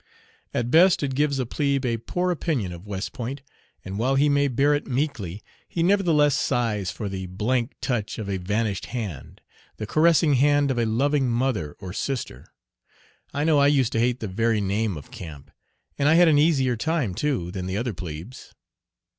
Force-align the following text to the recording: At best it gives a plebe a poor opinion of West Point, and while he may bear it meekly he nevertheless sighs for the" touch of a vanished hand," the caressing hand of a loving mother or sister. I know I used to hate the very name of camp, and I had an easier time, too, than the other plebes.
At 0.51 0.71
best 0.71 1.03
it 1.03 1.13
gives 1.13 1.37
a 1.37 1.45
plebe 1.45 1.85
a 1.85 1.97
poor 1.97 2.31
opinion 2.31 2.71
of 2.73 2.87
West 2.87 3.13
Point, 3.13 3.43
and 3.85 3.99
while 3.99 4.15
he 4.15 4.29
may 4.29 4.47
bear 4.47 4.73
it 4.73 4.87
meekly 4.87 5.43
he 5.69 5.83
nevertheless 5.83 6.35
sighs 6.35 6.89
for 6.89 7.07
the" 7.07 7.29
touch 7.81 8.17
of 8.17 8.27
a 8.27 8.37
vanished 8.37 8.87
hand," 8.87 9.41
the 9.77 9.85
caressing 9.85 10.33
hand 10.41 10.71
of 10.71 10.79
a 10.79 10.87
loving 10.87 11.29
mother 11.29 11.75
or 11.79 11.93
sister. 11.93 12.47
I 13.31 13.43
know 13.43 13.59
I 13.59 13.67
used 13.67 13.91
to 13.91 13.99
hate 13.99 14.21
the 14.21 14.27
very 14.27 14.59
name 14.59 14.97
of 14.97 15.11
camp, 15.11 15.51
and 15.99 16.09
I 16.09 16.15
had 16.15 16.27
an 16.27 16.39
easier 16.39 16.75
time, 16.75 17.13
too, 17.13 17.51
than 17.51 17.67
the 17.67 17.77
other 17.77 17.93
plebes. 17.93 18.55